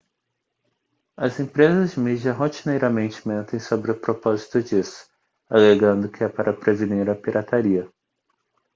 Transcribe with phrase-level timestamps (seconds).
[1.15, 5.07] as empresas de mídia rotineiramente mentem sobre o propósito disso
[5.47, 7.87] alegando que é para prevenir a pirataria